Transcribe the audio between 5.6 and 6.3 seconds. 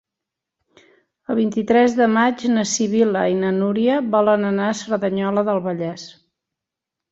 Vallès.